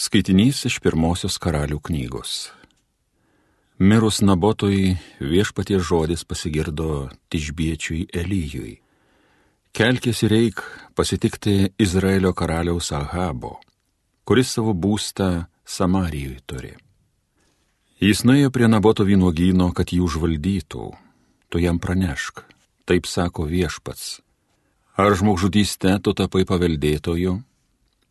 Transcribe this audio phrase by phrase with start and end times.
[0.00, 2.48] Skaitinys iš pirmosios karalių knygos.
[3.76, 8.78] Mirus Nabotui viešpaties žodis pasigirdo tižbiečiui Elyjui.
[9.76, 10.62] Kelkis ir reik
[10.96, 13.58] pasitikti Izraelio karaliaus Ahabo,
[14.24, 15.26] kuris savo būstą
[15.68, 16.72] Samarijui turi.
[18.00, 20.86] Jis nuėjo prie Naboto vynuogyno, kad jį užvaldytų.
[21.52, 22.40] Tu jam pranešk,
[22.88, 24.22] taip sako viešpats.
[24.96, 27.36] Ar žmogžudystė tu tapai paveldėtoju,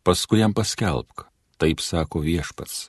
[0.06, 1.29] paskui jam paskelbk
[1.60, 2.88] taip sako viešpats.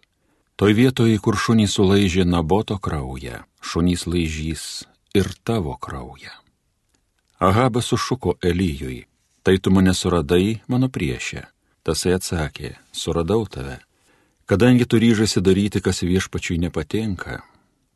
[0.56, 4.66] Toj vietoje, kur šunys sulaižė naboto kraują, šunys laižys
[5.18, 6.34] ir tavo kraują.
[7.42, 9.08] Ahabas sušuko Elyjui,
[9.44, 11.48] tai tu mane suradai, mano priešė.
[11.82, 13.80] Tasai atsakė, suradau tave.
[14.46, 17.42] Kadangi tu ryžasi daryti, kas viešpačiui nepatinka,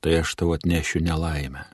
[0.02, 1.68] tai aš tau atnešiu nelaimę.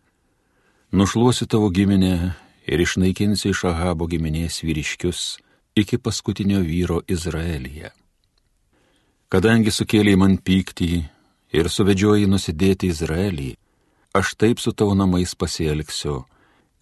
[0.92, 2.36] Nušluosi tavo giminę
[2.68, 5.40] ir išnaikinsi iš Ahabo giminės vyriškius
[5.80, 7.96] iki paskutinio vyro Izraelyje.
[9.32, 11.06] Kadangi sukėlė man pyktį
[11.56, 13.54] ir suvedžioji nusidėti Izraelį,
[14.12, 16.26] aš taip su tavo namais pasielgsiu,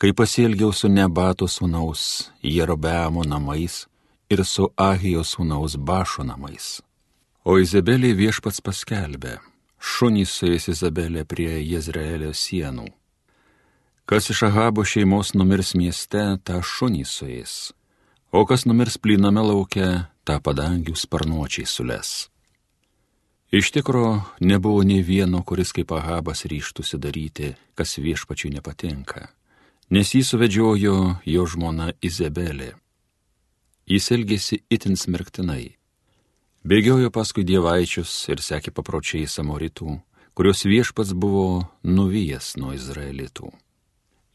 [0.01, 3.83] kai pasielgiau su Nebato sūnaus Jerobeamo namais
[4.33, 6.79] ir su Ahijos sūnaus Bašo namais.
[7.45, 9.35] O Izabelė viešpats paskelbė,
[9.77, 12.87] šunys suės Izabelė prie Jezraelio sienų.
[14.09, 17.55] Kas iš Ahabo šeimos numirs mieste, tą šunį suės,
[18.33, 22.17] o kas numirs plyname lauke, tą padangių sparnuočiai sules.
[23.52, 29.25] Iš tikro nebuvo nei vieno, kuris kaip Ahabas ryštųsi daryti, kas viešpačiui nepatinka,
[29.89, 32.75] nes jį suvedžiojo jo žmona Izabelė.
[33.89, 35.73] Jis elgėsi itin smerktinai.
[36.61, 39.97] Bėgiojo paskui dievaičius ir sekė papročiai samoritų,
[40.38, 43.50] kurios viešpats buvo nuvyjęs nuo izraelitų.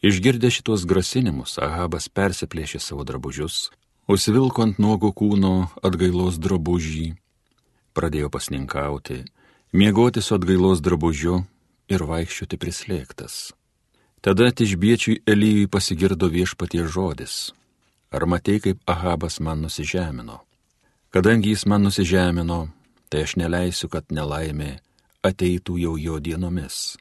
[0.02, 3.70] Išgirdę šitos grasinimus, Ahabas persiplėšė savo drabužius,
[4.10, 7.12] užsivilko ant nuogo kūno atgailos drabužį
[7.94, 9.22] pradėjo pasninkauti,
[9.72, 11.42] miegoti su atgailos drabužiu
[11.88, 13.52] ir vaikščioti prislėgtas.
[14.24, 17.52] Tada tižbiečiui Elyjui pasigirdo viešpatie žodis.
[18.14, 20.38] Ar matei, kaip Ahabas man nusižemino?
[21.12, 22.60] Kadangi jis man nusižemino,
[23.10, 24.78] tai aš neleisiu, kad nelaimė
[25.24, 26.96] ateitų jau jo dienomis.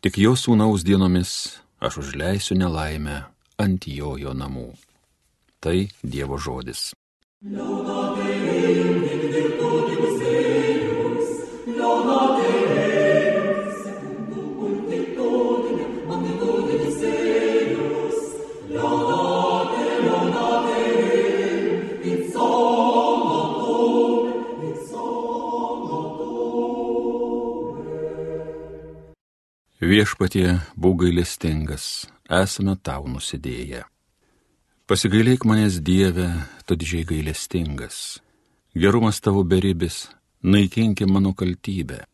[0.00, 3.18] Tik jo sūnaus dienomis aš užleisiu nelaimę
[3.60, 4.70] ant jo jo namų.
[5.60, 6.92] Tai Dievo žodis.
[7.44, 8.30] Liūdate,
[29.90, 31.84] Viešpatie, būk gailestingas,
[32.30, 33.80] esame tau nusidėję.
[34.86, 36.28] Pasigailėk manęs Dieve,
[36.66, 38.20] tu didžiai gailestingas.
[38.76, 40.04] Gerumas tavo beribis,
[40.46, 42.04] naikinki mano kaltybę.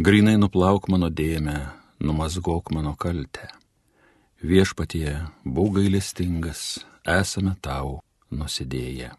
[0.00, 1.58] Grinai nuplauk mano dėmę,
[2.00, 3.50] numazgok mano kaltę.
[4.40, 7.98] Viešpatie, būk gailestingas, esame tau
[8.32, 9.12] nusidėję.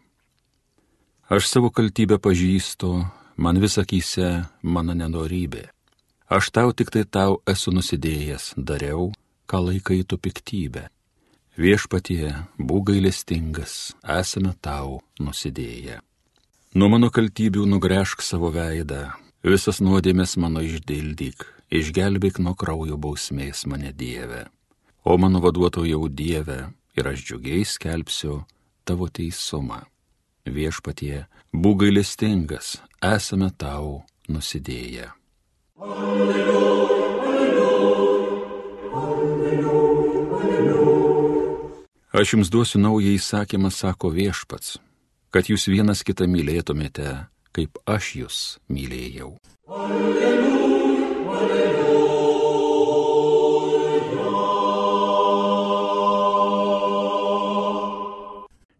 [1.30, 2.90] Aš savo kaltybę pažįstu,
[3.38, 5.73] man visakyse mano nedorybė.
[6.28, 9.12] Aš tau tik tai tau esu nusidėjęs, dariau,
[9.44, 10.88] ką laikai tu piktybę.
[11.60, 16.00] Viešpatie, būk gailestingas, esame tau nusidėję.
[16.74, 19.12] Nuo mano kaltybių nugręžk savo veidą,
[19.44, 24.48] visas nuodėmės mano išdildyk, išgelbėk nuo kraujo bausmės mane Dieve.
[25.04, 28.40] O mano vaduotojau Dieve, ir aš džiugiai skelbsiu
[28.88, 29.84] tavo teisumą.
[30.48, 35.12] Viešpatie, būk gailestingas, esame tau nusidėję.
[42.14, 44.78] Aš jums duosiu naują įsakymą, sako viešpats,
[45.34, 48.36] kad jūs vienas kitą mylėtumėte, kaip aš jūs
[48.70, 49.34] mylėjau.
[49.66, 50.30] Alleluja,
[51.26, 51.84] alleluja.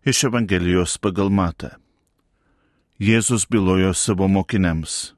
[0.05, 1.75] Iš Evangelijos pagal matą.
[3.03, 5.15] Jėzus bylojo savo mokiniams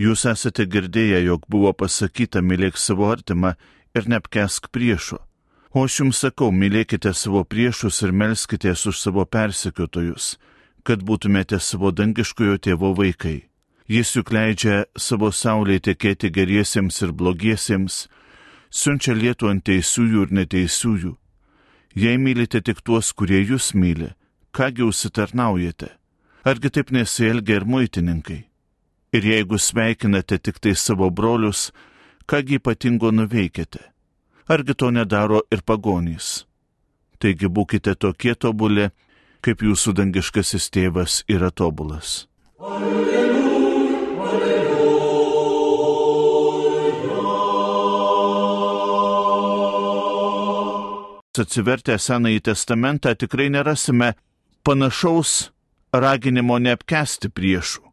[0.00, 3.52] Jūs esate girdėję, jog buvo pasakyta mylėk savo artimą
[3.92, 5.18] ir neapkesk priešo.
[5.76, 10.38] O aš jums sakau, mylėkite savo priešus ir melskitės už savo persekiotojus,
[10.88, 13.50] kad būtumėte savo dangiškojo tėvo vaikai.
[13.90, 18.06] Jis juk leidžia savo saulėje tekėti geriesiems ir blogiesiems,
[18.70, 21.16] siunčia lietų ant teisųjų ir neteisųjų.
[21.94, 24.14] Jei mylite tik tuos, kurie jūs myli,
[24.56, 25.90] kągi užsitarnaujate?
[26.46, 28.46] Argi taip nesielgia ir muitininkai?
[29.12, 31.72] Ir jeigu sveikinate tik tai savo brolius,
[32.26, 33.82] kągi ypatingo nuveikite?
[34.48, 36.46] Argi to nedaro ir pagonys?
[37.18, 38.90] Taigi būkite tokie tobulė,
[39.44, 42.26] kaip jūsų dangiškasis tėvas yra tobulas.
[42.58, 43.60] Alleluja, alleluja.
[51.40, 54.12] atsivertę Senąjį testamentą tikrai nerasime
[54.66, 55.50] panašaus
[55.92, 57.89] raginimo neapkesti priešų.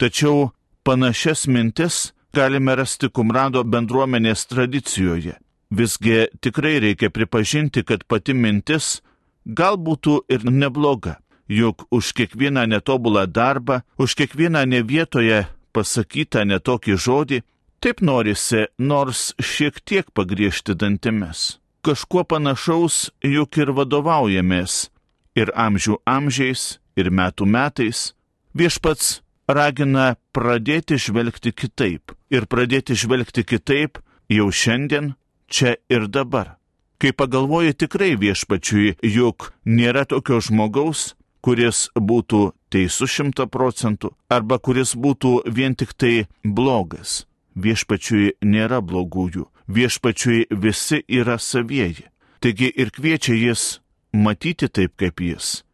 [0.00, 0.50] Tačiau
[0.82, 5.34] panašias mintis galime rasti Kumrado bendruomenės tradicijoje.
[5.70, 9.02] Visgi tikrai reikia pripažinti, kad pati mintis
[9.44, 11.18] gal būtų ir nebloga,
[11.48, 15.44] juk už kiekvieną netobulą darbą, už kiekvieną ne vietoje
[15.76, 17.42] pasakytą netokį žodį,
[17.84, 21.60] taip norisi nors šiek tiek pagriežti dantimis.
[21.84, 24.88] Kažkuo panašaus juk ir vadovaujamės
[25.36, 28.14] ir amžių amžiais, ir metų metais.
[28.56, 29.20] Viešpats
[29.56, 33.98] ragina pradėti žvelgti kitaip ir pradėti žvelgti kitaip
[34.30, 35.14] jau šiandien,
[35.50, 36.56] čia ir dabar.
[37.00, 44.92] Kai pagalvoji tikrai viešpačiui, juk nėra tokio žmogaus, kuris būtų teisus šimta procentų arba kuris
[44.94, 47.24] būtų vien tik tai blogas.
[47.56, 52.06] Viešpačiui nėra blogųjų, viešpačiui visi yra savieji.
[52.40, 53.80] Taigi ir kviečia jis
[54.12, 55.64] matyti taip kaip jis,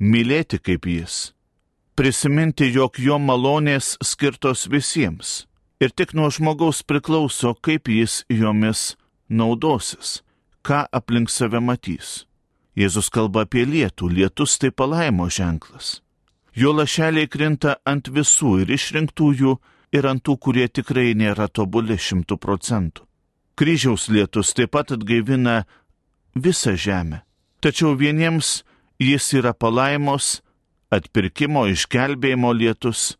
[0.00, 1.34] mylėti kaip jis,
[2.00, 5.44] prisiminti, jog jo malonės skirtos visiems
[5.84, 8.94] ir tik nuo žmogaus priklauso, kaip jis jomis
[9.28, 10.22] naudosis
[10.64, 12.24] ką aplink save matys.
[12.76, 16.00] Jėzus kalba apie lietų, lietus tai palaimo ženklas.
[16.56, 19.56] Jo lašeliai krinta ant visų ir išrinktųjų,
[19.92, 23.04] ir ant tų, kurie tikrai nėra tobuli šimtų procentų.
[23.60, 25.64] Kryžiaus lietus taip pat atgaivina
[26.34, 27.26] visą žemę.
[27.60, 28.62] Tačiau vieniems
[28.96, 30.40] jis yra palaimos,
[30.90, 33.14] atpirkimo, išgelbėjimo lietus,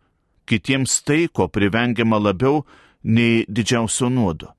[0.47, 2.65] kitiems tai, ko privengiama labiau
[3.03, 4.51] nei didžiausio nuodo.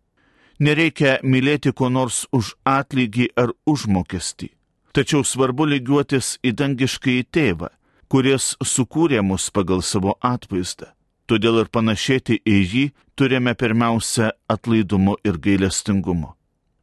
[0.61, 4.51] Nereikia mylėti ko nors už atlygį ar užmokestį.
[4.93, 7.71] Tačiau svarbu lygiuotis į dangiškai tėvą,
[8.11, 10.91] kuris sukūrė mus pagal savo atvaizdą.
[11.25, 12.85] Todėl ir panašėti į jį
[13.15, 16.35] turime pirmiausia atlaidumo ir gailestingumo.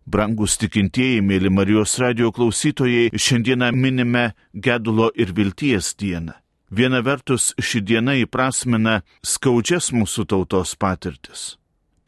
[0.08, 4.22] Brangus tikintieji, mėly Marijos radio klausytojai, šiandieną minime
[4.54, 6.32] gedulo ir vilties dieną.
[6.72, 11.42] Viena vertus ši diena įprasmina skaudžias mūsų tautos patirtis.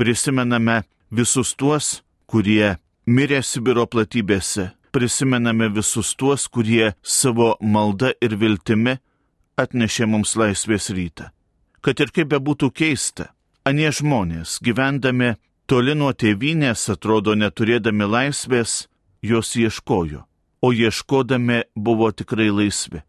[0.00, 0.79] Prisimename
[1.12, 8.97] visus tuos, kurie mirė Sibiro platybėse, prisimename visus tuos, kurie savo malda ir viltimi
[9.61, 11.29] atnešė mums laisvės rytą.
[11.85, 13.29] Kad ir kaip bebūtų keista,
[13.69, 15.35] anie žmonės, gyvendami
[15.70, 18.88] toli nuo tėvynės, atrodo neturėdami laisvės,
[19.22, 20.25] jos ieškojo,
[20.67, 23.05] o ieškodami buvo tikrai laisvi.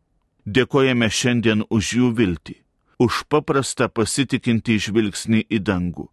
[0.46, 2.56] Dėkojame šiandien už jų viltį,
[3.02, 6.06] už paprastą pasitikinti žvilgsnį į dangų,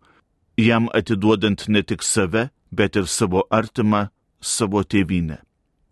[0.56, 4.08] jam atiduodant ne tik save, bet ir savo artimą,
[4.40, 5.42] savo tėvynę.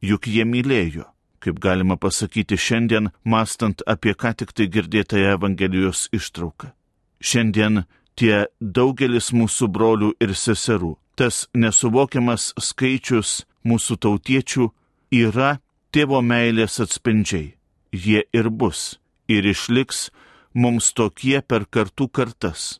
[0.00, 1.04] Juk jie mylėjo,
[1.40, 6.72] kaip galima pasakyti šiandien, mastant apie ką tik tai girdėtąją Evangelijos ištrauką.
[7.20, 7.84] Šiandien
[8.18, 14.70] tie daugelis mūsų brolių ir seserų, tas nesuvokiamas skaičius mūsų tautiečių
[15.12, 15.58] yra
[15.92, 17.54] tėvo meilės atspindžiai.
[17.92, 18.98] Jie ir bus,
[19.28, 20.10] ir išliks
[20.52, 22.74] mums tokie per kartų kartas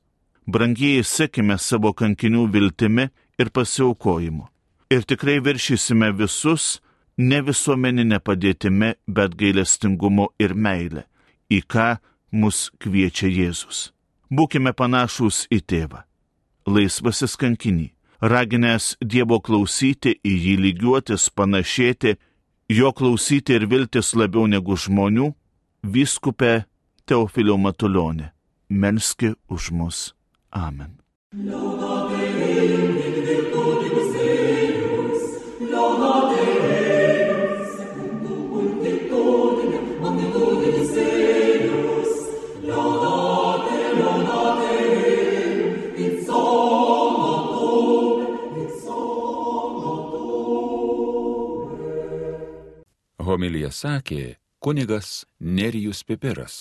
[0.47, 3.09] brangieji sekime savo kankinių viltimi
[3.39, 4.47] ir pasiaukojimu.
[4.91, 6.79] Ir tikrai viršysime visus
[7.19, 11.07] ne visuomeninę padėtimi, bet gailestingumu ir meilę,
[11.51, 11.97] į ką
[12.31, 13.91] mus kviečia Jėzus.
[14.31, 16.03] Būkime panašus į tėvą.
[16.67, 22.17] Laisvasis kankinį, raginęs Dievo klausyti, į jį lygiuotis, panašėti,
[22.69, 25.31] jo klausyti ir viltis labiau negu žmonių,
[25.87, 26.65] viskupė
[27.07, 28.33] Teofilio Matulionė,
[28.69, 30.07] melski už mus.
[30.51, 30.99] Amen.
[53.37, 55.27] Homilija sakė kunigas
[55.57, 56.55] Nerijus Pipiras.